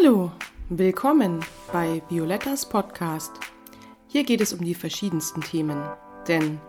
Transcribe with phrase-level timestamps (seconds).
[0.00, 0.30] Hallo,
[0.68, 3.32] willkommen bei Violettas Podcast.
[4.06, 5.82] Hier geht es um die verschiedensten Themen,
[6.28, 6.60] denn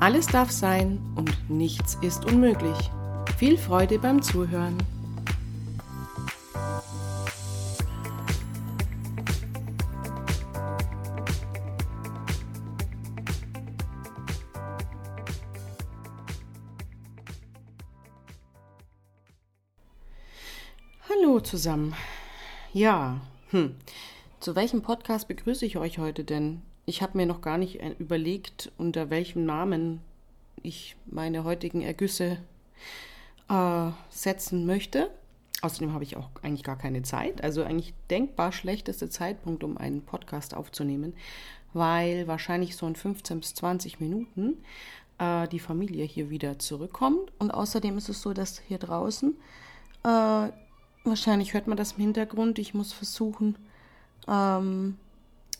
[0.00, 2.76] alles darf sein und nichts ist unmöglich.
[3.38, 4.76] Viel Freude beim Zuhören.
[21.08, 21.94] Hallo zusammen.
[22.74, 23.20] Ja,
[23.50, 23.76] hm.
[24.40, 26.60] Zu welchem Podcast begrüße ich euch heute denn?
[26.86, 30.00] Ich habe mir noch gar nicht äh, überlegt, unter welchem Namen
[30.60, 32.38] ich meine heutigen Ergüsse
[33.48, 35.08] äh, setzen möchte.
[35.62, 37.44] Außerdem habe ich auch eigentlich gar keine Zeit.
[37.44, 41.14] Also eigentlich denkbar schlechteste Zeitpunkt, um einen Podcast aufzunehmen,
[41.74, 44.56] weil wahrscheinlich so in 15 bis 20 Minuten
[45.20, 47.30] äh, die Familie hier wieder zurückkommt.
[47.38, 49.36] Und außerdem ist es so, dass hier draußen
[50.02, 50.48] äh,
[51.04, 52.58] Wahrscheinlich hört man das im Hintergrund.
[52.58, 53.56] Ich muss versuchen.
[54.26, 54.96] Ähm,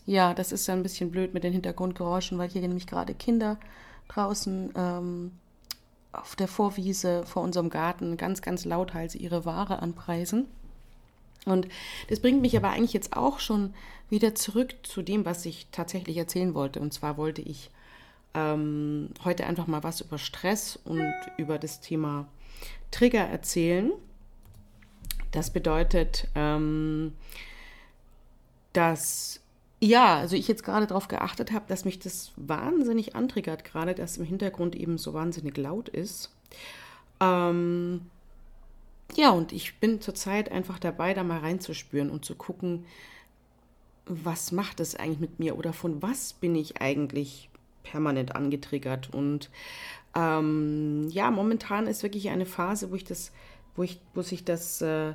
[0.06, 3.59] ja, das ist ja ein bisschen blöd mit den Hintergrundgeräuschen, weil hier nämlich gerade Kinder
[4.09, 5.32] draußen ähm,
[6.12, 10.46] auf der Vorwiese vor unserem Garten ganz, ganz lauthals ihre Ware anpreisen.
[11.45, 11.68] Und
[12.08, 13.74] das bringt mich aber eigentlich jetzt auch schon
[14.08, 16.80] wieder zurück zu dem, was ich tatsächlich erzählen wollte.
[16.80, 17.70] Und zwar wollte ich
[18.34, 22.26] ähm, heute einfach mal was über Stress und über das Thema
[22.90, 23.92] Trigger erzählen.
[25.35, 27.13] Das bedeutet, ähm,
[28.73, 29.41] dass
[29.80, 34.16] ja, also ich jetzt gerade darauf geachtet habe, dass mich das wahnsinnig antriggert, gerade dass
[34.16, 36.30] im Hintergrund eben so wahnsinnig laut ist.
[37.21, 38.02] Ähm,
[39.16, 42.87] ja, und ich bin zurzeit einfach dabei, da mal reinzuspüren und zu gucken,
[44.07, 47.51] was macht es eigentlich mit mir oder von was bin ich eigentlich
[47.82, 49.13] permanent angetriggert.
[49.13, 49.51] Und
[50.15, 53.32] ähm, ja, momentan ist wirklich eine Phase, wo ich das
[53.76, 55.14] wo ich, wo sich das, äh,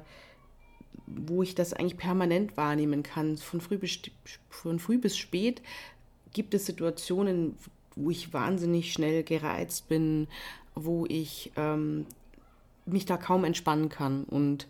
[1.07, 3.37] wo ich das eigentlich permanent wahrnehmen kann.
[3.37, 3.99] Von früh bis,
[4.49, 5.61] von früh bis spät
[6.33, 7.55] gibt es Situationen,
[7.95, 10.27] wo ich wahnsinnig schnell gereizt bin,
[10.75, 12.05] wo ich ähm,
[12.85, 14.23] mich da kaum entspannen kann.
[14.23, 14.67] Und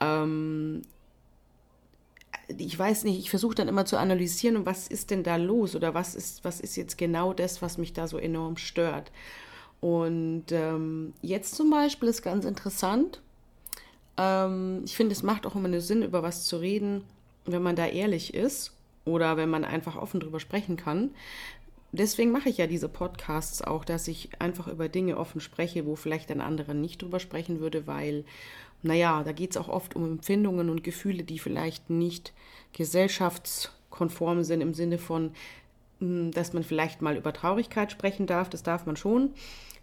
[0.00, 0.82] ähm,
[2.48, 5.94] ich weiß nicht, ich versuche dann immer zu analysieren, was ist denn da los oder
[5.94, 9.10] was ist, was ist jetzt genau das, was mich da so enorm stört.
[9.84, 13.20] Und ähm, jetzt zum Beispiel ist ganz interessant,
[14.16, 17.04] ähm, ich finde, es macht auch immer einen Sinn, über was zu reden,
[17.44, 18.72] wenn man da ehrlich ist
[19.04, 21.10] oder wenn man einfach offen drüber sprechen kann.
[21.92, 25.96] Deswegen mache ich ja diese Podcasts auch, dass ich einfach über Dinge offen spreche, wo
[25.96, 28.24] vielleicht ein anderer nicht drüber sprechen würde, weil,
[28.82, 32.32] naja, da geht es auch oft um Empfindungen und Gefühle, die vielleicht nicht
[32.72, 35.32] gesellschaftskonform sind im Sinne von,
[35.98, 39.34] hm, dass man vielleicht mal über Traurigkeit sprechen darf, das darf man schon,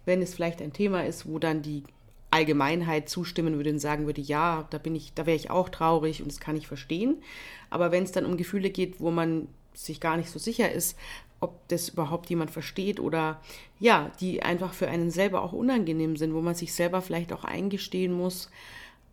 [0.04, 1.84] wenn es vielleicht ein Thema ist, wo dann die
[2.30, 6.22] Allgemeinheit zustimmen würde und sagen würde, ja, da bin ich, da wäre ich auch traurig
[6.22, 7.22] und das kann ich verstehen.
[7.68, 10.96] Aber wenn es dann um Gefühle geht, wo man sich gar nicht so sicher ist,
[11.40, 13.40] ob das überhaupt jemand versteht oder
[13.80, 17.44] ja, die einfach für einen selber auch unangenehm sind, wo man sich selber vielleicht auch
[17.44, 18.48] eingestehen muss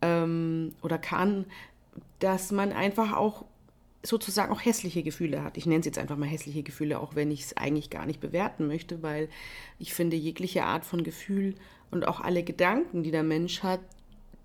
[0.02, 1.46] ähm, oder kann,
[2.20, 3.46] dass man einfach auch
[4.04, 5.58] sozusagen auch hässliche Gefühle hat.
[5.58, 8.22] Ich nenne es jetzt einfach mal hässliche Gefühle, auch wenn ich es eigentlich gar nicht
[8.22, 9.30] bewerten möchte, weil
[9.78, 11.56] ich finde, jegliche Art von Gefühl
[11.92, 13.82] und auch alle Gedanken, die der Mensch hat,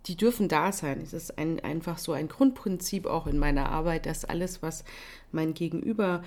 [0.07, 1.01] die dürfen da sein.
[1.01, 4.85] Es ist ein, einfach so ein Grundprinzip auch in meiner Arbeit, dass alles, was
[5.33, 6.23] mein Gegenüber,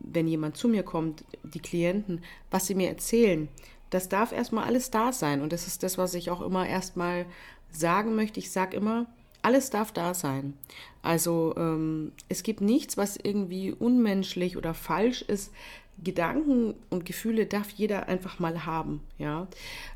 [0.00, 3.48] wenn jemand zu mir kommt, die Klienten, was sie mir erzählen,
[3.90, 5.42] das darf erstmal alles da sein.
[5.42, 7.26] Und das ist das, was ich auch immer erstmal
[7.70, 8.40] sagen möchte.
[8.40, 9.06] Ich sage immer,
[9.42, 10.54] alles darf da sein.
[11.02, 15.52] Also ähm, es gibt nichts, was irgendwie unmenschlich oder falsch ist.
[16.02, 19.48] Gedanken und Gefühle darf jeder einfach mal haben, ja.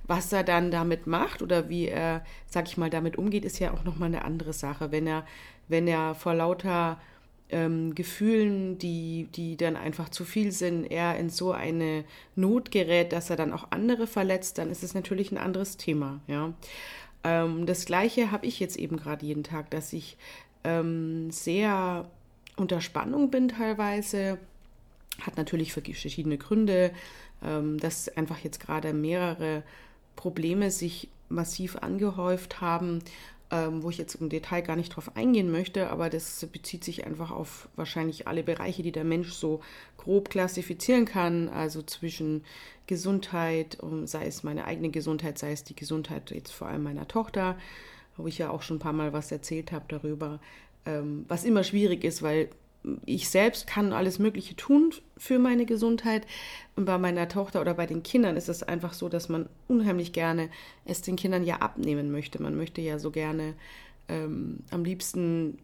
[0.06, 3.72] Was er dann damit macht oder wie er, sag ich mal, damit umgeht, ist ja
[3.72, 4.93] auch nochmal eine andere Sache.
[4.93, 5.25] Wenn er,
[5.69, 6.99] wenn er vor lauter
[7.49, 12.05] ähm, Gefühlen, die, die dann einfach zu viel sind, er in so eine
[12.37, 16.21] Not gerät, dass er dann auch andere verletzt, dann ist es natürlich ein anderes Thema,
[16.26, 16.53] ja.
[17.24, 20.16] Ähm, das Gleiche habe ich jetzt eben gerade jeden Tag, dass ich
[20.62, 22.08] ähm, sehr
[22.56, 24.38] unter Spannung bin teilweise.
[25.20, 26.93] Hat natürlich verschiedene Gründe,
[27.43, 29.62] ähm, dass einfach jetzt gerade mehrere
[30.16, 33.00] Probleme sich massiv angehäuft haben,
[33.50, 37.06] ähm, wo ich jetzt im Detail gar nicht drauf eingehen möchte, aber das bezieht sich
[37.06, 39.61] einfach auf wahrscheinlich alle Bereiche, die der Mensch so
[39.96, 42.44] grob klassifizieren kann, also zwischen
[42.87, 47.56] Gesundheit, sei es meine eigene Gesundheit, sei es die Gesundheit jetzt vor allem meiner Tochter,
[48.17, 50.40] wo ich ja auch schon ein paar Mal was erzählt habe darüber,
[50.87, 52.49] ähm, was immer schwierig ist, weil
[53.06, 56.26] ich selbst kann alles Mögliche tun für meine Gesundheit.
[56.76, 60.12] Und bei meiner Tochter oder bei den Kindern ist es einfach so, dass man unheimlich
[60.12, 60.50] gerne
[60.84, 62.42] es den Kindern ja abnehmen möchte.
[62.42, 63.54] Man möchte ja so gerne
[64.08, 65.58] ähm, am liebsten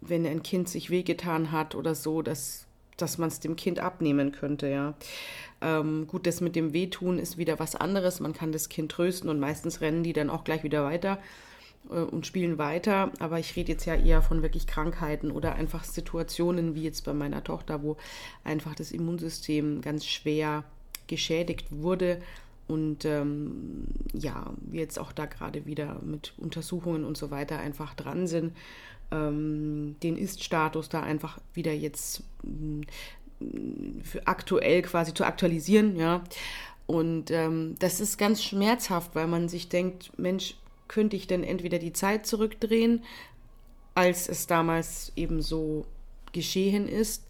[0.00, 2.66] wenn ein Kind sich wehgetan hat oder so, dass,
[2.96, 4.94] dass man es dem Kind abnehmen könnte, ja.
[5.60, 8.20] Ähm, gut, das mit dem Wehtun ist wieder was anderes.
[8.20, 11.18] Man kann das Kind trösten und meistens rennen die dann auch gleich wieder weiter
[11.88, 13.12] und spielen weiter.
[13.18, 17.14] Aber ich rede jetzt ja eher von wirklich Krankheiten oder einfach Situationen wie jetzt bei
[17.14, 17.96] meiner Tochter, wo
[18.44, 20.64] einfach das Immunsystem ganz schwer
[21.06, 22.20] geschädigt wurde
[22.68, 27.94] und ähm, ja, wir jetzt auch da gerade wieder mit Untersuchungen und so weiter einfach
[27.94, 28.54] dran sind,
[29.10, 32.82] ähm, den Ist-Status da einfach wieder jetzt mm,
[34.02, 36.22] für aktuell quasi zu aktualisieren, ja.
[36.86, 40.56] Und ähm, das ist ganz schmerzhaft, weil man sich denkt, Mensch,
[40.88, 43.04] könnte ich denn entweder die Zeit zurückdrehen,
[43.94, 45.86] als es damals eben so
[46.32, 47.26] geschehen ist,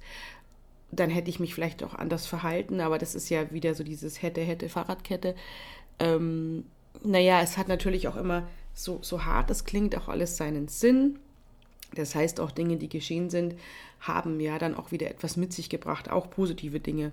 [0.90, 4.22] dann hätte ich mich vielleicht auch anders verhalten, aber das ist ja wieder so dieses
[4.22, 5.34] hätte, hätte, Fahrradkette.
[5.98, 6.64] Ähm,
[7.02, 11.18] naja, es hat natürlich auch immer, so, so hart es klingt, auch alles seinen Sinn.
[11.94, 13.54] Das heißt, auch Dinge, die geschehen sind,
[14.00, 17.12] haben ja dann auch wieder etwas mit sich gebracht, auch positive Dinge.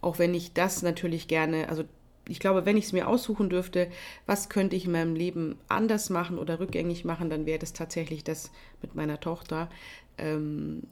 [0.00, 1.84] Auch wenn ich das natürlich gerne, also
[2.28, 3.88] ich glaube, wenn ich es mir aussuchen dürfte,
[4.26, 8.24] was könnte ich in meinem Leben anders machen oder rückgängig machen, dann wäre das tatsächlich
[8.24, 8.50] das
[8.82, 9.70] mit meiner Tochter.
[10.18, 10.82] Ähm,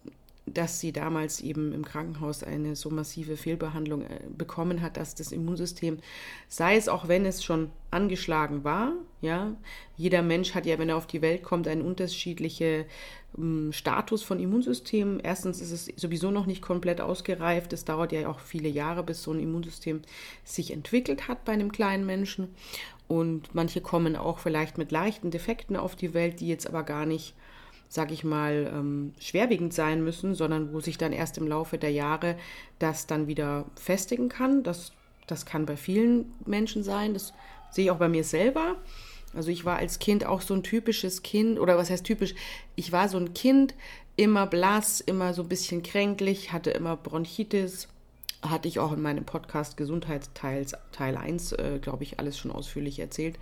[0.47, 5.33] dass sie damals eben im Krankenhaus eine so massive Fehlbehandlung äh, bekommen hat, dass das
[5.33, 5.99] Immunsystem,
[6.49, 8.93] sei es auch wenn es schon angeschlagen war,
[9.23, 9.55] ja,
[9.97, 12.85] jeder Mensch hat ja, wenn er auf die Welt kommt, einen unterschiedlichen
[13.39, 15.19] ähm, Status von Immunsystem.
[15.23, 17.73] Erstens ist es sowieso noch nicht komplett ausgereift.
[17.73, 20.03] Es dauert ja auch viele Jahre, bis so ein Immunsystem
[20.45, 22.49] sich entwickelt hat bei einem kleinen Menschen.
[23.07, 27.07] Und manche kommen auch vielleicht mit leichten Defekten auf die Welt, die jetzt aber gar
[27.07, 27.35] nicht
[27.95, 31.93] sage ich mal, ähm, schwerwiegend sein müssen, sondern wo sich dann erst im Laufe der
[31.93, 32.35] Jahre
[32.81, 34.65] das dann wieder festigen kann.
[34.65, 34.91] Das,
[35.29, 37.15] das kann bei vielen Menschen sein.
[37.15, 37.33] Das
[37.71, 38.75] sehe ich auch bei mir selber.
[39.33, 42.35] Also ich war als Kind auch so ein typisches Kind, oder was heißt typisch?
[42.75, 43.75] Ich war so ein Kind,
[44.17, 47.87] immer blass, immer so ein bisschen kränklich, hatte immer Bronchitis.
[48.43, 52.99] Hatte ich auch in meinem Podcast Gesundheitsteil Teil 1, äh, glaube ich, alles schon ausführlich
[52.99, 53.39] erzählt.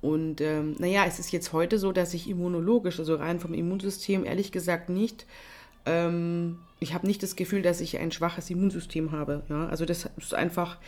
[0.00, 4.24] Und ähm, naja, es ist jetzt heute so, dass ich immunologisch, also rein vom Immunsystem,
[4.24, 5.26] ehrlich gesagt nicht,
[5.86, 9.42] ähm, ich habe nicht das Gefühl, dass ich ein schwaches Immunsystem habe.
[9.48, 9.66] Ja?
[9.68, 10.78] Also das ist einfach,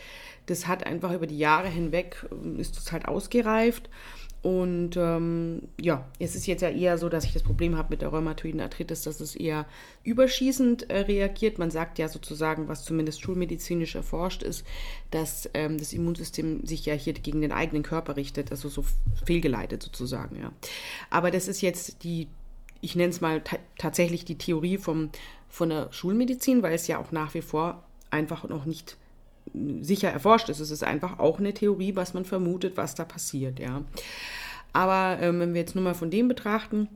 [0.45, 3.89] das hat einfach über die Jahre hinweg, ähm, ist es halt ausgereift.
[4.41, 8.01] Und ähm, ja, es ist jetzt ja eher so, dass ich das Problem habe mit
[8.01, 9.67] der rheumatoiden Arthritis, dass es eher
[10.03, 11.59] überschießend äh, reagiert.
[11.59, 14.65] Man sagt ja sozusagen, was zumindest schulmedizinisch erforscht ist,
[15.11, 18.83] dass ähm, das Immunsystem sich ja hier gegen den eigenen Körper richtet, also so
[19.25, 20.39] fehlgeleitet sozusagen.
[20.39, 20.51] Ja.
[21.11, 22.27] Aber das ist jetzt die,
[22.81, 23.43] ich nenne es mal
[23.77, 25.11] tatsächlich die Theorie vom,
[25.49, 28.97] von der Schulmedizin, weil es ja auch nach wie vor einfach noch nicht
[29.81, 30.59] sicher erforscht ist.
[30.59, 33.83] Es ist einfach auch eine Theorie, was man vermutet, was da passiert, ja.
[34.73, 36.87] Aber ähm, wenn wir jetzt nur mal von dem betrachten,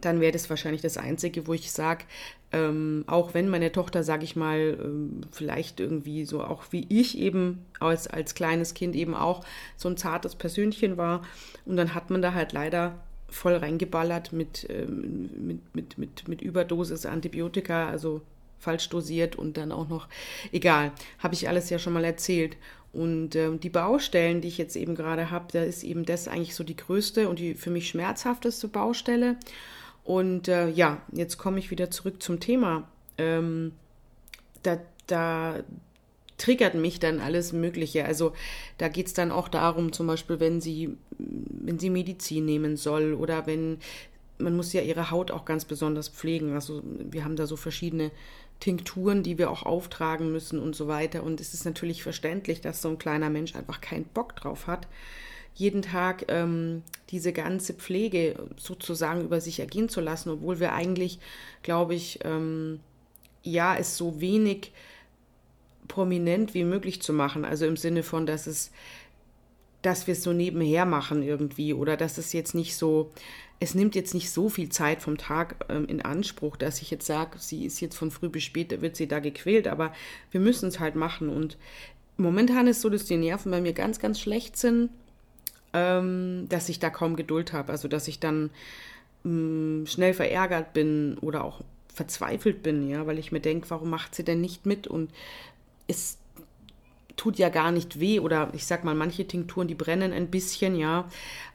[0.00, 2.04] dann wäre das wahrscheinlich das Einzige, wo ich sage,
[2.52, 7.18] ähm, auch wenn meine Tochter, sage ich mal, ähm, vielleicht irgendwie so auch wie ich
[7.18, 9.44] eben als, als kleines Kind eben auch
[9.76, 11.22] so ein zartes Persönchen war
[11.64, 12.94] und dann hat man da halt leider
[13.28, 18.20] voll reingeballert mit, ähm, mit, mit, mit, mit Überdosis Antibiotika, also
[18.64, 20.08] falsch dosiert und dann auch noch,
[20.52, 22.56] egal, habe ich alles ja schon mal erzählt.
[22.92, 26.54] Und äh, die Baustellen, die ich jetzt eben gerade habe, da ist eben das eigentlich
[26.54, 29.36] so die größte und die für mich schmerzhafteste Baustelle.
[30.04, 32.88] Und äh, ja, jetzt komme ich wieder zurück zum Thema.
[33.18, 33.72] Ähm,
[34.62, 35.60] da, da
[36.38, 38.04] triggert mich dann alles Mögliche.
[38.04, 38.32] Also
[38.78, 43.14] da geht es dann auch darum, zum Beispiel, wenn sie, wenn sie Medizin nehmen soll
[43.14, 43.78] oder wenn
[44.38, 46.54] man muss ja ihre Haut auch ganz besonders pflegen.
[46.54, 48.10] Also wir haben da so verschiedene
[48.60, 51.22] Tinkturen, die wir auch auftragen müssen und so weiter.
[51.22, 54.86] Und es ist natürlich verständlich, dass so ein kleiner Mensch einfach keinen Bock drauf hat,
[55.54, 61.20] jeden Tag ähm, diese ganze Pflege sozusagen über sich ergehen zu lassen, obwohl wir eigentlich,
[61.62, 62.80] glaube ich, ähm,
[63.42, 64.72] ja, es so wenig
[65.86, 67.44] prominent wie möglich zu machen.
[67.44, 68.72] Also im Sinne von, dass es,
[69.84, 73.10] dass wir es so nebenher machen irgendwie oder dass es jetzt nicht so
[73.60, 77.06] es nimmt jetzt nicht so viel Zeit vom Tag ähm, in Anspruch, dass ich jetzt
[77.06, 79.92] sage, sie ist jetzt von früh bis spät, wird sie da gequält, aber
[80.30, 81.28] wir müssen es halt machen.
[81.28, 81.56] Und
[82.16, 84.90] momentan ist so, dass die Nerven bei mir ganz, ganz schlecht sind,
[85.72, 87.72] ähm, dass ich da kaum Geduld habe.
[87.72, 88.50] Also, dass ich dann
[89.22, 89.30] mh,
[89.82, 91.62] mm, schnell verärgert bin oder auch
[91.92, 94.88] verzweifelt bin, ja, weil ich mir denke, warum macht sie denn nicht mit?
[94.88, 95.10] Und
[95.86, 96.18] es
[97.16, 100.76] tut ja gar nicht weh oder ich sag mal, manche Tinkturen, die brennen ein bisschen,
[100.76, 101.08] ja,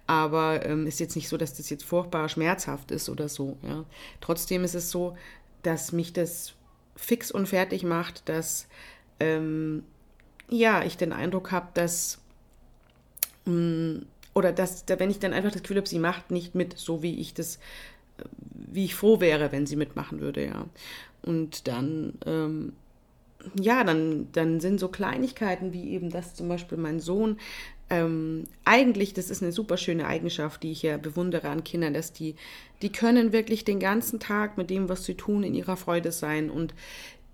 [0.08, 3.58] aber ähm, ist jetzt nicht so, dass das jetzt furchtbar schmerzhaft ist oder so.
[3.63, 3.86] Ja.
[4.22, 5.16] Trotzdem ist es so,
[5.63, 6.54] dass mich das
[6.96, 8.68] fix und fertig macht, dass
[9.20, 9.84] ähm,
[10.50, 12.20] ja ich den Eindruck habe, dass
[13.46, 16.78] mh, mm, oder dass, wenn ich dann einfach das Gefühl habe, sie macht nicht mit,
[16.78, 17.60] so wie ich das
[18.72, 20.66] wie ich froh wäre, wenn sie mitmachen würde, ja.
[21.22, 22.74] Und dann, ähm,
[23.60, 27.38] ja, dann, dann sind so Kleinigkeiten wie eben das zum Beispiel mein Sohn.
[27.89, 32.13] Ähm, eigentlich, das ist eine super schöne Eigenschaft, die ich ja bewundere an Kindern, dass
[32.13, 32.36] die,
[32.81, 36.50] die können wirklich den ganzen Tag mit dem, was sie tun, in ihrer Freude sein
[36.50, 36.74] und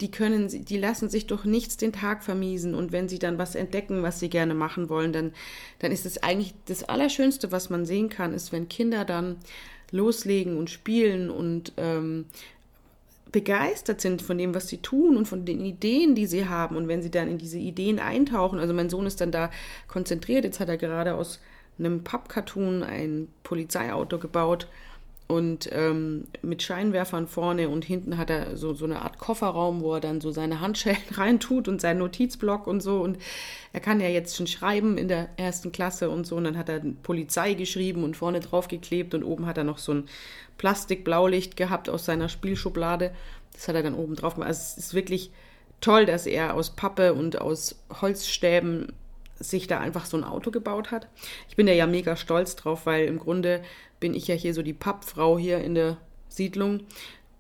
[0.02, 3.56] die können, die lassen sich durch nichts den Tag vermiesen und wenn sie dann was
[3.56, 5.34] entdecken, was sie gerne machen wollen, dann,
[5.80, 9.38] dann ist es eigentlich das Allerschönste, was man sehen kann, ist, wenn Kinder dann
[9.92, 12.26] loslegen und spielen und ähm,
[13.36, 16.78] begeistert sind von dem, was sie tun und von den Ideen, die sie haben.
[16.78, 19.52] Und wenn sie dann in diese Ideen eintauchen, also mein Sohn ist dann da
[19.90, 21.42] konzentriert, jetzt hat er gerade aus
[21.78, 24.70] einem Pappkarton ein Polizeiauto gebaut
[25.28, 29.96] und ähm, mit Scheinwerfern vorne und hinten hat er so, so eine Art Kofferraum, wo
[29.96, 33.02] er dann so seine Handschellen reintut und seinen Notizblock und so.
[33.02, 33.18] Und
[33.74, 36.36] er kann ja jetzt schon schreiben in der ersten Klasse und so.
[36.36, 39.80] Und dann hat er Polizei geschrieben und vorne drauf geklebt und oben hat er noch
[39.80, 40.04] so ein
[40.60, 43.12] Plastikblaulicht gehabt aus seiner Spielschublade.
[43.52, 44.50] Das hat er dann oben drauf gemacht.
[44.50, 45.32] Also es ist wirklich
[45.82, 48.94] toll, dass er aus Pappe und aus Holzstäben
[49.40, 51.08] sich da einfach so ein Auto gebaut hat.
[51.50, 53.62] Ich bin da ja mega stolz drauf, weil im Grunde
[54.00, 55.98] bin ich ja hier so die Pappfrau hier in der
[56.30, 56.82] Siedlung,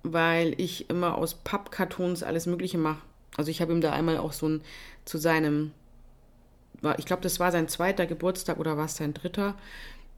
[0.03, 3.01] weil ich immer aus Pappkartons alles Mögliche mache.
[3.37, 4.61] Also ich habe ihm da einmal auch so ein
[5.03, 5.71] zu seinem,
[6.97, 9.55] ich glaube, das war sein zweiter Geburtstag oder war es sein dritter?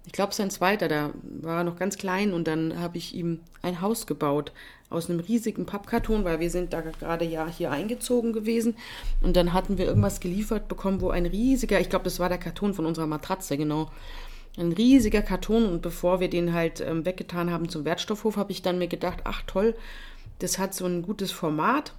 [0.06, 3.41] Ich glaube, sein zweiter, da war er noch ganz klein und dann habe ich ihm
[3.62, 4.53] ein Haus gebaut
[4.89, 8.75] aus einem riesigen Pappkarton, weil wir sind da gerade ja hier eingezogen gewesen
[9.22, 12.38] und dann hatten wir irgendwas geliefert bekommen, wo ein riesiger, ich glaube, das war der
[12.38, 13.91] Karton von unserer Matratze, genau,
[14.58, 15.66] ein riesiger Karton.
[15.66, 19.20] Und bevor wir den halt ähm, weggetan haben zum Wertstoffhof, habe ich dann mir gedacht,
[19.24, 19.76] ach toll,
[20.40, 21.94] das hat so ein gutes Format,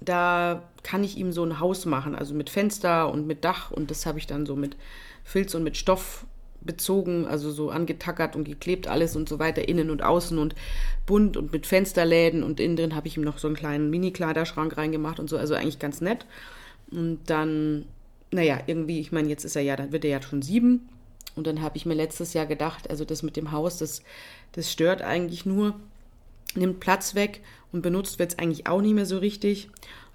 [0.00, 3.70] da kann ich ihm so ein Haus machen, also mit Fenster und mit Dach.
[3.70, 4.76] Und das habe ich dann so mit
[5.24, 6.26] Filz und mit Stoff
[6.60, 10.54] bezogen, also so angetackert und geklebt alles und so weiter, innen und außen und
[11.06, 12.42] bunt und mit Fensterläden.
[12.42, 15.54] Und innen drin habe ich ihm noch so einen kleinen Mini-Kleiderschrank reingemacht und so, also
[15.54, 16.26] eigentlich ganz nett.
[16.90, 17.86] Und dann,
[18.32, 20.88] naja, irgendwie, ich meine, jetzt ist er ja, dann wird er ja schon sieben.
[21.36, 24.02] Und dann habe ich mir letztes Jahr gedacht, also das mit dem Haus, das,
[24.52, 25.78] das stört eigentlich nur,
[26.54, 29.68] nimmt Platz weg und benutzt wird es eigentlich auch nicht mehr so richtig.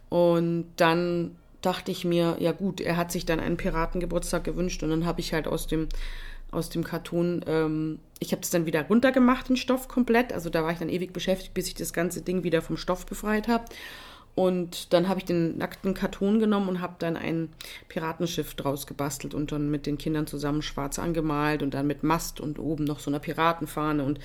[0.10, 4.90] Und dann dachte ich mir, ja gut, er hat sich dann einen Piratengeburtstag gewünscht und
[4.90, 5.88] dann habe ich halt aus dem
[6.52, 7.44] aus dem Karton.
[7.48, 10.34] Ähm, ich habe es dann wieder runtergemacht, den Stoff komplett.
[10.34, 13.06] Also da war ich dann ewig beschäftigt, bis ich das ganze Ding wieder vom Stoff
[13.06, 13.66] befreit habe.
[14.34, 17.50] Und dann habe ich den nackten Karton genommen und habe dann ein
[17.90, 22.40] Piratenschiff draus gebastelt und dann mit den Kindern zusammen schwarz angemalt und dann mit Mast
[22.40, 24.04] und oben noch so einer Piratenfahne.
[24.04, 24.20] Und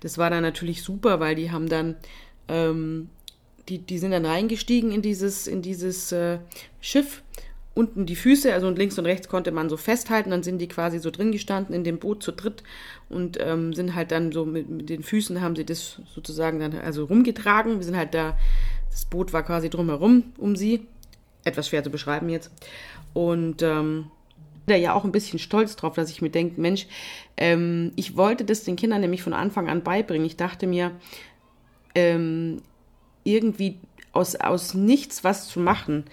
[0.00, 1.96] das war dann natürlich super, weil die haben dann,
[2.48, 3.08] ähm,
[3.68, 6.38] die, die sind dann reingestiegen in dieses, in dieses äh,
[6.80, 7.22] Schiff
[7.74, 10.68] unten die Füße, also und links und rechts konnte man so festhalten, dann sind die
[10.68, 12.62] quasi so drin gestanden in dem Boot zu dritt
[13.08, 16.74] und ähm, sind halt dann so mit, mit, den Füßen haben sie das sozusagen dann
[16.78, 17.78] also rumgetragen.
[17.78, 18.36] Wir sind halt da,
[18.92, 20.86] das Boot war quasi drumherum um sie.
[21.44, 22.52] Etwas schwer zu beschreiben jetzt.
[23.14, 24.10] Und ähm,
[24.66, 26.86] da ja auch ein bisschen stolz drauf, dass ich mir denke, Mensch,
[27.36, 30.26] ähm, ich wollte das den Kindern nämlich von Anfang an beibringen.
[30.26, 30.92] Ich dachte mir,
[31.94, 32.62] ähm,
[33.24, 33.78] irgendwie
[34.12, 36.04] aus, aus nichts was zu machen,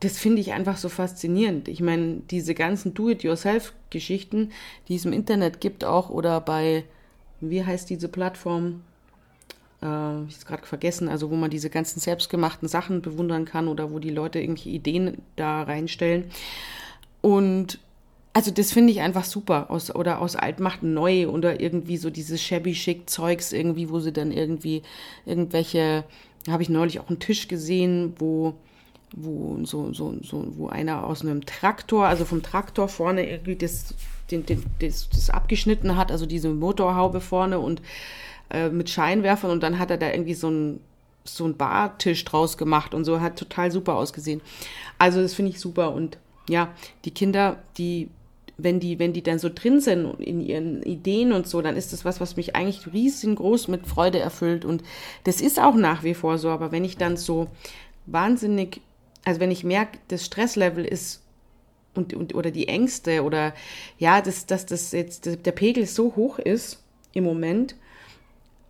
[0.00, 1.68] das finde ich einfach so faszinierend.
[1.68, 4.50] Ich meine, diese ganzen Do-it-yourself-Geschichten,
[4.88, 6.84] die es im Internet gibt, auch oder bei,
[7.40, 8.82] wie heißt diese Plattform?
[9.82, 13.68] Äh, ich habe es gerade vergessen, also wo man diese ganzen selbstgemachten Sachen bewundern kann
[13.68, 16.30] oder wo die Leute irgendwelche Ideen da reinstellen.
[17.20, 17.78] Und
[18.32, 19.70] also das finde ich einfach super.
[19.70, 24.00] Aus, oder aus alt macht neu oder irgendwie so dieses shabby chic Zeugs irgendwie, wo
[24.00, 24.82] sie dann irgendwie
[25.26, 26.04] irgendwelche,
[26.48, 28.54] habe ich neulich auch einen Tisch gesehen, wo
[29.12, 33.94] wo so, so, so, wo einer aus einem Traktor, also vom Traktor vorne irgendwie das,
[34.30, 37.82] den, den, das, das abgeschnitten hat, also diese Motorhaube vorne und
[38.50, 40.80] äh, mit Scheinwerfern und dann hat er da irgendwie so ein
[41.24, 44.40] so Bartisch draus gemacht und so hat total super ausgesehen.
[44.98, 46.72] Also das finde ich super und ja,
[47.04, 48.08] die Kinder, die
[48.62, 51.94] wenn die, wenn die dann so drin sind in ihren Ideen und so, dann ist
[51.94, 54.66] das was, was mich eigentlich riesengroß mit Freude erfüllt.
[54.66, 54.82] Und
[55.24, 56.50] das ist auch nach wie vor so.
[56.50, 57.48] Aber wenn ich dann so
[58.04, 58.82] wahnsinnig
[59.24, 61.22] also wenn ich merke, das Stresslevel ist
[61.94, 63.54] und, und oder die Ängste oder
[63.98, 67.74] ja, dass, dass das jetzt der Pegel so hoch ist im Moment,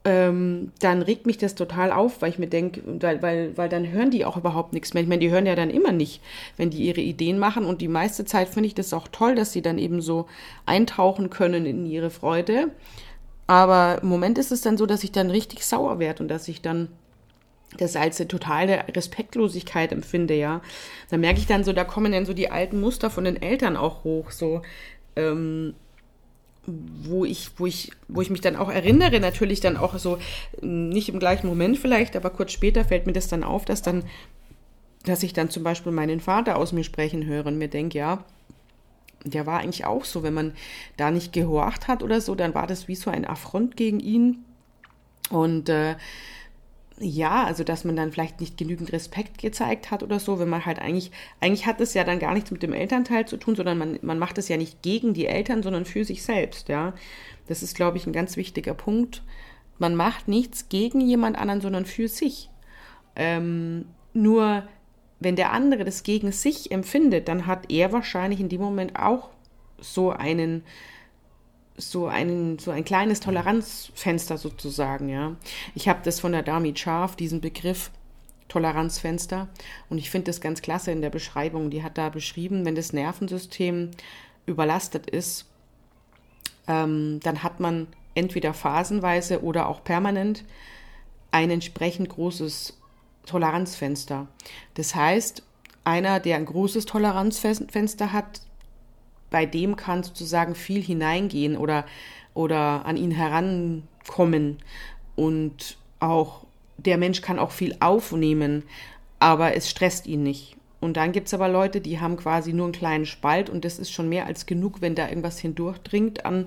[0.04, 3.90] ähm, dann regt mich das total auf, weil ich mir denke, weil, weil, weil dann
[3.90, 5.02] hören die auch überhaupt nichts mehr.
[5.02, 6.22] Ich meine, die hören ja dann immer nicht,
[6.56, 7.66] wenn die ihre Ideen machen.
[7.66, 10.26] Und die meiste Zeit finde ich das auch toll, dass sie dann eben so
[10.64, 12.70] eintauchen können in ihre Freude.
[13.46, 16.48] Aber im Moment ist es dann so, dass ich dann richtig sauer werde und dass
[16.48, 16.88] ich dann
[17.78, 20.60] das als eine totale Respektlosigkeit empfinde, ja.
[21.10, 23.76] Da merke ich dann so, da kommen dann so die alten Muster von den Eltern
[23.76, 24.62] auch hoch, so.
[25.14, 25.74] Ähm,
[26.66, 30.18] wo ich, wo ich, wo ich mich dann auch erinnere, natürlich dann auch so,
[30.60, 34.04] nicht im gleichen Moment vielleicht, aber kurz später fällt mir das dann auf, dass dann,
[35.04, 38.24] dass ich dann zum Beispiel meinen Vater aus mir sprechen höre und mir denke, ja,
[39.24, 40.54] der war eigentlich auch so, wenn man
[40.96, 44.44] da nicht gehorcht hat oder so, dann war das wie so ein Affront gegen ihn.
[45.30, 45.96] Und äh,
[47.02, 50.66] ja, also dass man dann vielleicht nicht genügend Respekt gezeigt hat oder so, wenn man
[50.66, 53.78] halt eigentlich, eigentlich hat es ja dann gar nichts mit dem Elternteil zu tun, sondern
[53.78, 56.92] man, man macht es ja nicht gegen die Eltern, sondern für sich selbst, ja.
[57.48, 59.22] Das ist, glaube ich, ein ganz wichtiger Punkt.
[59.78, 62.50] Man macht nichts gegen jemand anderen, sondern für sich.
[63.16, 64.64] Ähm, nur
[65.20, 69.30] wenn der andere das gegen sich empfindet, dann hat er wahrscheinlich in dem Moment auch
[69.78, 70.62] so einen
[71.80, 75.36] so ein, so ein kleines Toleranzfenster sozusagen, ja.
[75.74, 77.90] Ich habe das von der Dami Scharf, diesen Begriff
[78.48, 79.48] Toleranzfenster.
[79.88, 81.70] Und ich finde das ganz klasse in der Beschreibung.
[81.70, 83.92] Die hat da beschrieben, wenn das Nervensystem
[84.44, 85.46] überlastet ist,
[86.66, 90.44] ähm, dann hat man entweder phasenweise oder auch permanent
[91.30, 92.76] ein entsprechend großes
[93.24, 94.26] Toleranzfenster.
[94.74, 95.42] Das heißt,
[95.84, 98.42] einer, der ein großes Toleranzfenster hat,
[99.30, 101.86] bei dem kann sozusagen viel hineingehen oder,
[102.34, 104.58] oder an ihn herankommen.
[105.16, 106.44] Und auch
[106.78, 108.64] der Mensch kann auch viel aufnehmen,
[109.18, 110.56] aber es stresst ihn nicht.
[110.80, 113.78] Und dann gibt es aber Leute, die haben quasi nur einen kleinen Spalt und das
[113.78, 116.46] ist schon mehr als genug, wenn da irgendwas hindurchdringt an,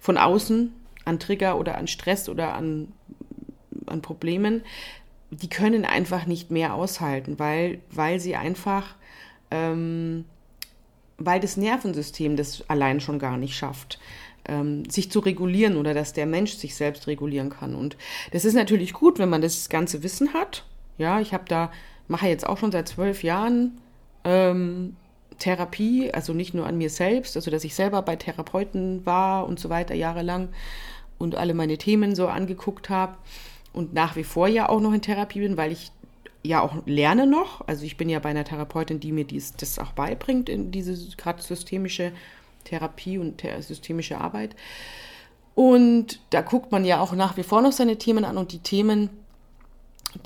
[0.00, 0.72] von außen,
[1.04, 2.92] an Trigger oder an Stress oder an,
[3.84, 4.62] an Problemen.
[5.30, 8.94] Die können einfach nicht mehr aushalten, weil, weil sie einfach
[9.50, 10.24] ähm,
[11.18, 13.98] weil das Nervensystem das allein schon gar nicht schafft,
[14.46, 17.74] ähm, sich zu regulieren oder dass der Mensch sich selbst regulieren kann.
[17.74, 17.96] Und
[18.32, 20.64] das ist natürlich gut, wenn man das ganze Wissen hat.
[20.98, 21.70] Ja, ich habe da,
[22.08, 23.78] mache jetzt auch schon seit zwölf Jahren
[24.24, 24.96] ähm,
[25.38, 29.60] Therapie, also nicht nur an mir selbst, also dass ich selber bei Therapeuten war und
[29.60, 30.48] so weiter jahrelang
[31.18, 33.16] und alle meine Themen so angeguckt habe
[33.72, 35.92] und nach wie vor ja auch noch in Therapie bin, weil ich
[36.46, 37.66] ja auch lerne noch.
[37.66, 40.96] Also ich bin ja bei einer Therapeutin, die mir dies, das auch beibringt, in diese
[41.16, 42.12] gerade systemische
[42.64, 44.56] Therapie und systemische Arbeit.
[45.54, 48.58] Und da guckt man ja auch nach wie vor noch seine Themen an und die
[48.58, 49.10] Themen,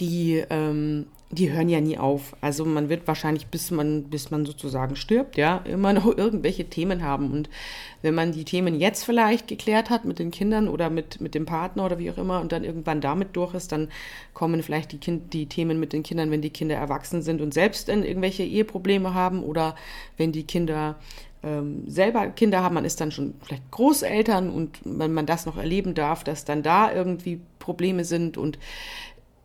[0.00, 2.34] die ähm, die hören ja nie auf.
[2.40, 7.04] Also man wird wahrscheinlich, bis man, bis man sozusagen stirbt, ja, immer noch irgendwelche Themen
[7.04, 7.30] haben.
[7.30, 7.48] Und
[8.02, 11.46] wenn man die Themen jetzt vielleicht geklärt hat mit den Kindern oder mit, mit dem
[11.46, 13.88] Partner oder wie auch immer und dann irgendwann damit durch ist, dann
[14.34, 17.54] kommen vielleicht die, kind, die Themen mit den Kindern, wenn die Kinder erwachsen sind und
[17.54, 19.76] selbst dann irgendwelche Eheprobleme haben oder
[20.16, 20.96] wenn die Kinder
[21.42, 25.56] ähm, selber Kinder haben, man ist dann schon vielleicht Großeltern und wenn man das noch
[25.56, 28.58] erleben darf, dass dann da irgendwie Probleme sind und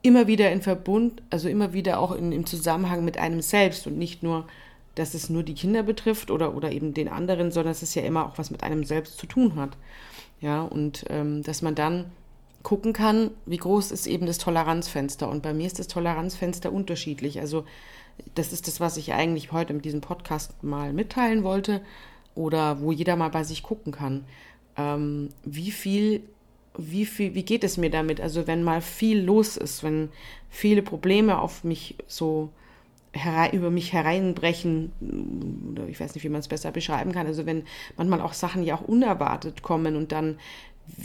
[0.05, 3.97] immer wieder in Verbund, also immer wieder auch in, im Zusammenhang mit einem selbst und
[3.97, 4.45] nicht nur,
[4.93, 8.03] dass es nur die Kinder betrifft oder, oder eben den anderen, sondern dass es ja
[8.03, 9.77] immer auch was mit einem selbst zu tun hat.
[10.41, 12.11] Ja, und ähm, dass man dann
[12.61, 15.29] gucken kann, wie groß ist eben das Toleranzfenster.
[15.29, 17.39] Und bei mir ist das Toleranzfenster unterschiedlich.
[17.39, 17.65] Also
[18.33, 21.81] das ist das, was ich eigentlich heute mit diesem Podcast mal mitteilen wollte
[22.33, 24.25] oder wo jeder mal bei sich gucken kann.
[24.77, 26.23] Ähm, wie viel
[26.77, 28.21] wie viel, wie geht es mir damit?
[28.21, 30.09] Also wenn mal viel los ist, wenn
[30.49, 32.49] viele Probleme auf mich so
[33.53, 34.91] über mich hereinbrechen,
[35.71, 37.27] oder ich weiß nicht, wie man es besser beschreiben kann.
[37.27, 37.63] Also wenn
[37.95, 40.37] manchmal auch Sachen ja auch unerwartet kommen und dann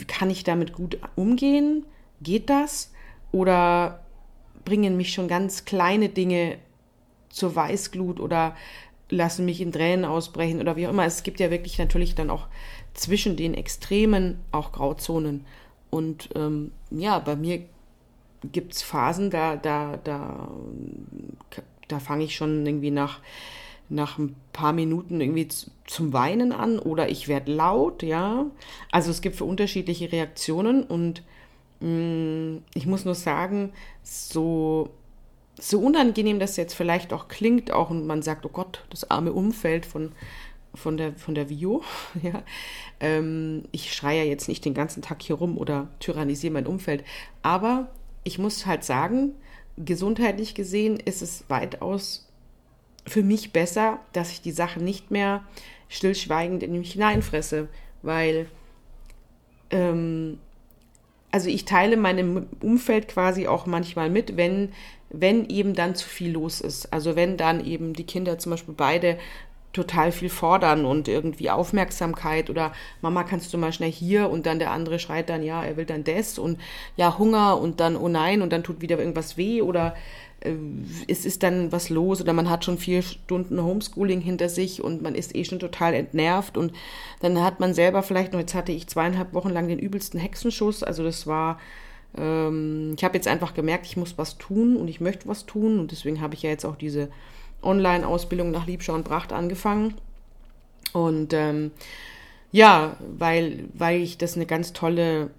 [0.07, 1.85] kann ich damit gut umgehen?
[2.21, 2.91] Geht das?
[3.31, 4.03] Oder
[4.65, 6.57] bringen mich schon ganz kleine Dinge
[7.29, 8.55] zur Weißglut oder
[9.09, 11.05] lassen mich in Tränen ausbrechen oder wie auch immer.
[11.05, 12.47] Es gibt ja wirklich natürlich dann auch
[12.93, 15.45] zwischen den Extremen auch Grauzonen.
[15.89, 17.63] Und ähm, ja, bei mir
[18.51, 20.49] gibt es Phasen, da, da, da,
[21.87, 23.19] da fange ich schon irgendwie nach,
[23.89, 25.47] nach ein paar Minuten irgendwie
[25.85, 28.45] zum Weinen an oder ich werde laut, ja.
[28.91, 31.23] Also es gibt für unterschiedliche Reaktionen und
[31.81, 34.89] mh, mm, ich muss nur sagen, so,
[35.59, 39.33] so unangenehm das jetzt vielleicht auch klingt, auch und man sagt, oh Gott, das arme
[39.33, 40.13] Umfeld von
[40.73, 41.83] von der, von der Vio.
[42.21, 42.43] Ja.
[42.99, 47.03] Ähm, ich schreie ja jetzt nicht den ganzen Tag hier rum oder tyrannisiere mein Umfeld.
[47.41, 47.89] Aber
[48.23, 49.33] ich muss halt sagen,
[49.77, 52.27] gesundheitlich gesehen ist es weitaus
[53.07, 55.43] für mich besser, dass ich die Sachen nicht mehr
[55.89, 57.67] stillschweigend in mich hineinfresse,
[58.03, 58.47] weil
[59.71, 60.37] ähm,
[61.31, 64.73] also ich teile meinem Umfeld quasi auch manchmal mit, wenn,
[65.09, 66.91] wenn eben dann zu viel los ist.
[66.93, 69.17] Also wenn dann eben die Kinder zum Beispiel beide
[69.73, 74.29] total viel fordern und irgendwie Aufmerksamkeit oder Mama, kannst du mal schnell hier?
[74.29, 76.59] Und dann der andere schreit dann, ja, er will dann das und
[76.97, 79.95] ja, Hunger und dann, oh nein, und dann tut wieder irgendwas weh oder
[80.41, 80.53] äh,
[81.07, 85.01] es ist dann was los oder man hat schon vier Stunden Homeschooling hinter sich und
[85.01, 86.73] man ist eh schon total entnervt und
[87.21, 90.83] dann hat man selber vielleicht noch, jetzt hatte ich zweieinhalb Wochen lang den übelsten Hexenschuss,
[90.83, 91.59] also das war,
[92.17, 95.79] ähm, ich habe jetzt einfach gemerkt, ich muss was tun und ich möchte was tun
[95.79, 97.09] und deswegen habe ich ja jetzt auch diese
[97.63, 99.95] Online-Ausbildung nach Liebschau und Pracht angefangen.
[100.93, 101.71] Und ähm,
[102.51, 105.31] ja, weil, weil ich das eine ganz tolle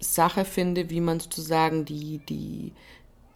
[0.00, 2.72] Sache finde, wie man sozusagen die, die,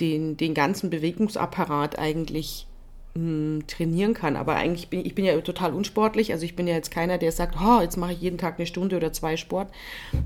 [0.01, 2.67] den, den ganzen Bewegungsapparat eigentlich
[3.15, 4.37] mh, hm, trainieren kann.
[4.37, 6.33] Aber eigentlich bin ich bin ja total unsportlich.
[6.33, 8.67] Also ich bin ja jetzt keiner, der sagt, oh, jetzt mache ich jeden Tag eine
[8.67, 9.71] Stunde oder zwei Sport.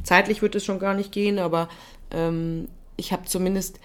[0.03, 1.69] Zeitlich wird es schon gar nicht gehen, aber
[2.11, 3.81] ähm, ich habe zumindest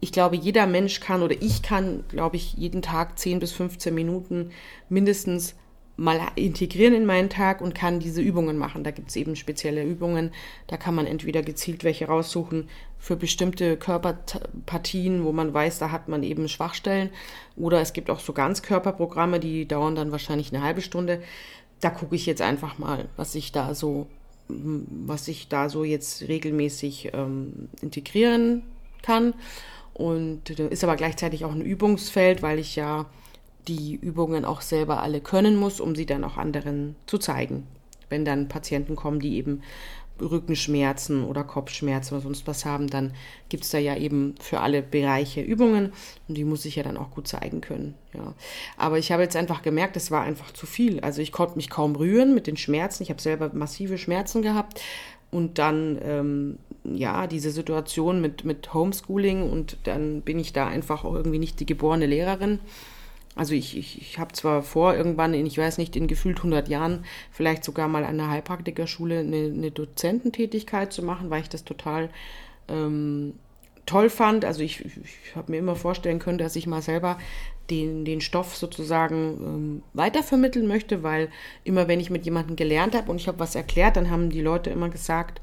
[0.00, 3.94] ich glaube, jeder Mensch kann oder ich kann, glaube ich, jeden Tag 10 bis 15
[3.94, 4.50] Minuten
[4.88, 5.54] mindestens
[6.00, 8.84] mal integrieren in meinen Tag und kann diese Übungen machen.
[8.84, 10.30] Da gibt es eben spezielle Übungen.
[10.66, 16.08] Da kann man entweder gezielt welche raussuchen für bestimmte Körperpartien, wo man weiß, da hat
[16.08, 17.10] man eben Schwachstellen.
[17.54, 21.22] Oder es gibt auch so Ganzkörperprogramme, die dauern dann wahrscheinlich eine halbe Stunde.
[21.80, 24.06] Da gucke ich jetzt einfach mal, was ich da so,
[24.48, 28.62] was ich da so jetzt regelmäßig ähm, integrieren
[29.02, 29.34] kann.
[29.94, 33.06] Und ist aber gleichzeitig auch ein Übungsfeld, weil ich ja
[33.68, 37.66] die Übungen auch selber alle können muss, um sie dann auch anderen zu zeigen.
[38.08, 39.62] Wenn dann Patienten kommen, die eben
[40.20, 43.12] Rückenschmerzen oder Kopfschmerzen oder sonst was haben, dann
[43.48, 45.92] gibt es da ja eben für alle Bereiche Übungen
[46.28, 47.94] und die muss ich ja dann auch gut zeigen können.
[48.12, 48.34] Ja.
[48.76, 51.00] Aber ich habe jetzt einfach gemerkt, es war einfach zu viel.
[51.00, 53.02] Also ich konnte mich kaum rühren mit den Schmerzen.
[53.02, 54.80] Ich habe selber massive Schmerzen gehabt
[55.30, 61.04] und dann ähm, ja, diese Situation mit, mit Homeschooling und dann bin ich da einfach
[61.04, 62.60] auch irgendwie nicht die geborene Lehrerin.
[63.36, 66.68] Also ich, ich, ich habe zwar vor, irgendwann in, ich weiß nicht, in gefühlt 100
[66.68, 71.64] Jahren vielleicht sogar mal an einer Heilpraktikerschule eine, eine Dozententätigkeit zu machen, weil ich das
[71.64, 72.10] total
[72.68, 73.34] ähm,
[73.86, 74.44] toll fand.
[74.44, 77.18] Also ich, ich habe mir immer vorstellen können, dass ich mal selber
[77.70, 81.28] den, den Stoff sozusagen ähm, weitervermitteln möchte, weil
[81.62, 84.42] immer wenn ich mit jemandem gelernt habe und ich habe was erklärt, dann haben die
[84.42, 85.40] Leute immer gesagt,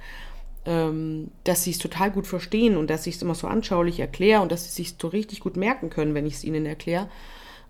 [0.68, 4.42] ähm, dass sie es total gut verstehen und dass ich es immer so anschaulich erkläre
[4.42, 7.10] und dass sie sich so richtig gut merken können, wenn ich es ihnen erkläre.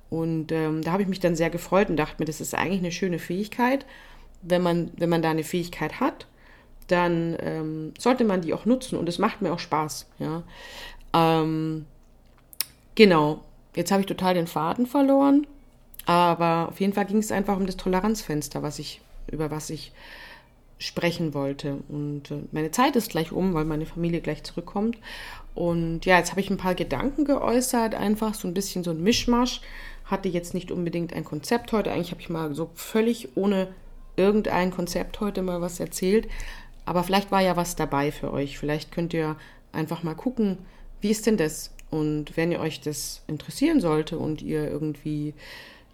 [0.09, 2.79] Und ähm, da habe ich mich dann sehr gefreut und dachte mir, das ist eigentlich
[2.79, 3.85] eine schöne Fähigkeit.
[4.41, 6.25] Wenn man, wenn man da eine Fähigkeit hat,
[6.87, 10.07] dann ähm, sollte man die auch nutzen und es macht mir auch Spaß.
[10.17, 10.41] Ja.
[11.13, 11.85] Ähm,
[12.95, 13.41] genau,
[13.75, 15.45] jetzt habe ich total den Faden verloren,
[16.07, 19.91] aber auf jeden Fall ging es einfach um das Toleranzfenster, was ich, über was ich
[20.79, 21.79] sprechen wollte.
[21.89, 24.97] Und äh, meine Zeit ist gleich um, weil meine Familie gleich zurückkommt.
[25.55, 29.01] Und ja, jetzt habe ich ein paar Gedanken geäußert, einfach so ein bisschen so ein
[29.01, 29.61] Mischmasch.
[30.05, 31.91] Hatte jetzt nicht unbedingt ein Konzept heute.
[31.91, 33.69] Eigentlich habe ich mal so völlig ohne
[34.15, 36.27] irgendein Konzept heute mal was erzählt.
[36.85, 38.57] Aber vielleicht war ja was dabei für euch.
[38.57, 39.35] Vielleicht könnt ihr
[39.71, 40.59] einfach mal gucken,
[41.01, 41.73] wie ist denn das?
[41.89, 45.33] Und wenn ihr euch das interessieren sollte und ihr irgendwie,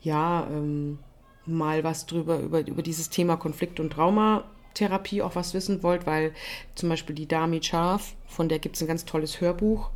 [0.01, 0.99] ja, ähm,
[1.45, 6.05] mal was drüber, über, über dieses Thema Konflikt und Trauma Therapie auch was wissen wollt,
[6.05, 6.33] weil
[6.75, 9.89] zum Beispiel die Dami Scharf, von der gibt es ein ganz tolles Hörbuch.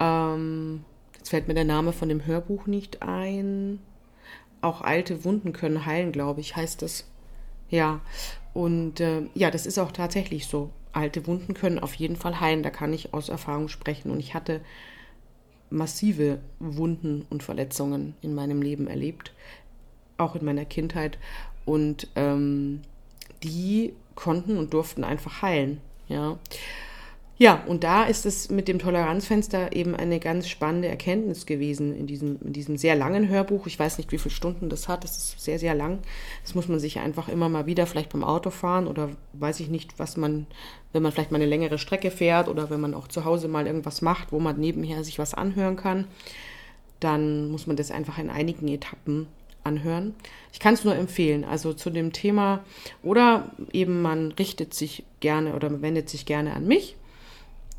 [0.00, 0.84] Ähm,
[1.16, 3.80] jetzt fällt mir der Name von dem Hörbuch nicht ein.
[4.60, 7.06] Auch alte Wunden können heilen, glaube ich, heißt es.
[7.70, 8.00] Ja,
[8.54, 10.70] und äh, ja, das ist auch tatsächlich so.
[10.92, 14.10] Alte Wunden können auf jeden Fall heilen, da kann ich aus Erfahrung sprechen.
[14.10, 14.60] Und ich hatte
[15.70, 19.32] massive Wunden und Verletzungen in meinem Leben erlebt,
[20.16, 21.18] auch in meiner Kindheit.
[21.64, 22.80] Und ähm,
[23.42, 25.80] die konnten und durften einfach heilen.
[26.08, 26.38] Ja.
[27.40, 32.08] Ja, und da ist es mit dem Toleranzfenster eben eine ganz spannende Erkenntnis gewesen in
[32.08, 33.68] diesem, in diesem sehr langen Hörbuch.
[33.68, 35.04] Ich weiß nicht, wie viele Stunden das hat.
[35.04, 36.00] Das ist sehr, sehr lang.
[36.42, 40.00] Das muss man sich einfach immer mal wieder, vielleicht beim Autofahren oder weiß ich nicht,
[40.00, 40.48] was man,
[40.92, 43.68] wenn man vielleicht mal eine längere Strecke fährt oder wenn man auch zu Hause mal
[43.68, 46.08] irgendwas macht, wo man nebenher sich was anhören kann,
[46.98, 49.28] dann muss man das einfach in einigen Etappen
[49.68, 50.14] anhören.
[50.52, 52.64] Ich kann es nur empfehlen, also zu dem Thema
[53.02, 56.96] oder eben man richtet sich gerne oder wendet sich gerne an mich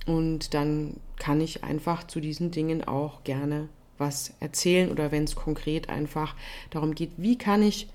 [0.05, 5.35] und dann kann ich einfach zu diesen Dingen auch gerne was erzählen oder wenn es
[5.35, 6.35] konkret einfach
[6.69, 7.89] darum geht, wie kann ich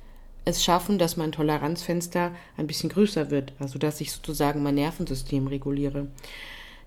[0.45, 5.47] es schaffen, dass mein Toleranzfenster ein bisschen größer wird, also dass ich sozusagen mein Nervensystem
[5.47, 6.09] reguliere.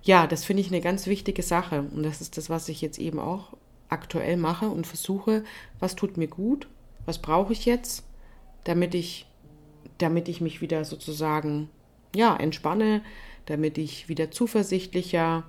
[0.03, 2.99] Ja, das finde ich eine ganz wichtige Sache und das ist das, was ich jetzt
[2.99, 3.53] eben auch
[3.89, 5.43] aktuell mache und versuche,
[5.79, 6.67] was tut mir gut
[7.07, 8.03] was brauche ich jetzt,
[8.65, 9.25] damit ich,
[9.97, 11.69] damit ich mich wieder sozusagen
[12.13, 13.01] ja, entspanne,
[13.45, 15.43] damit ich wieder zuversichtlicher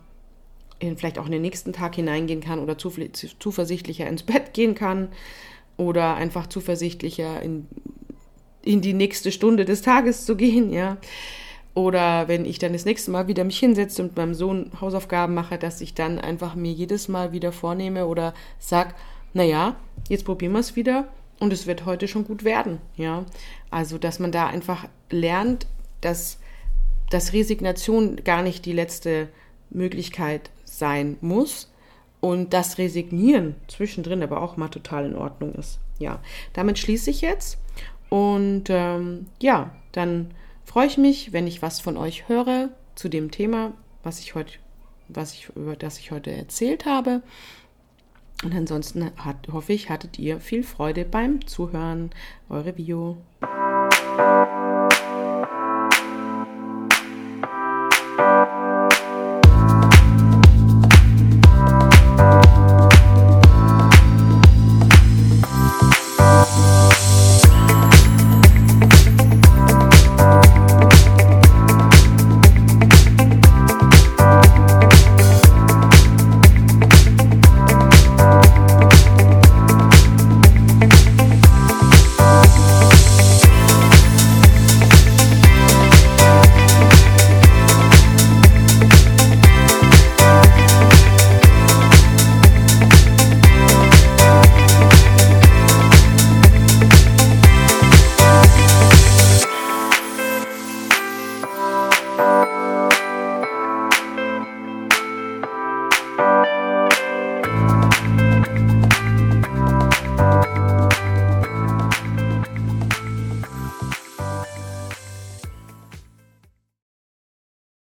[0.79, 5.09] in vielleicht auch in den nächsten Tag hineingehen kann oder zuversichtlicher ins Bett gehen kann.
[5.77, 7.67] oder einfach zuversichtlicher in,
[8.63, 10.97] in die nächste Stunde des Tages zu gehen, ja.
[11.75, 15.59] Oder wenn ich dann das nächste Mal wieder mich hinsetze und meinem Sohn Hausaufgaben mache,
[15.59, 18.95] dass ich dann einfach mir jedes Mal wieder vornehme oder sag,
[19.35, 19.77] naja,
[20.09, 21.09] jetzt probieren wir es wieder
[21.41, 23.25] und es wird heute schon gut werden, ja.
[23.71, 25.67] Also, dass man da einfach lernt,
[26.01, 26.39] dass,
[27.11, 29.29] dass Resignation gar nicht die letzte
[29.71, 31.71] Möglichkeit sein muss
[32.21, 35.79] und das Resignieren zwischendrin aber auch mal total in Ordnung ist.
[35.99, 36.21] Ja,
[36.53, 37.59] damit schließe ich jetzt
[38.09, 40.31] und ähm, ja, dann
[40.65, 43.73] freue ich mich, wenn ich was von euch höre zu dem Thema,
[44.03, 44.55] was ich heute,
[45.09, 47.23] was ich über das ich heute erzählt habe.
[48.45, 52.11] Und ansonsten hat, hoffe ich, hattet ihr viel Freude beim Zuhören.
[52.49, 53.17] Eure Bio.